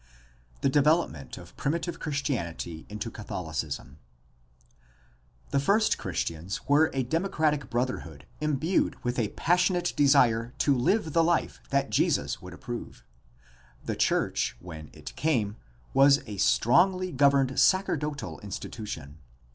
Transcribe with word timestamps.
The 0.61 0.67
development 0.69 1.37
of 1.37 1.55
primitive 1.57 1.99
Christianity 1.99 2.87
into 2.89 3.11
Catholicism.— 3.11 3.99
The 5.51 5.59
first 5.59 5.99
Christians 5.99 6.59
were 6.67 6.89
a 6.91 7.03
democratic 7.03 7.69
brotherhood 7.69 8.25
imbued 8.39 8.95
with 9.03 9.19
a 9.19 9.27
passionate 9.27 9.93
desire 9.95 10.55
to 10.57 10.75
live 10.75 11.13
the 11.13 11.23
life 11.23 11.61
that 11.69 11.91
Jesus 11.91 12.41
would 12.41 12.55
approve. 12.55 13.03
The 13.85 13.95
church 13.95 14.57
when 14.59 14.89
it 14.91 15.15
came 15.15 15.57
was 15.93 16.21
a 16.25 16.37
strongly 16.37 17.11
governed 17.11 17.59
sacerdotal 17.59 18.39
institution. 18.39 19.19